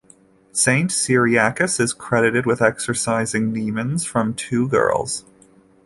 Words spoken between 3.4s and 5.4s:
demons from two girls.